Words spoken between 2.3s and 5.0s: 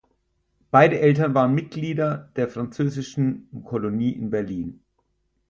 der französischen Kolonie in Berlin.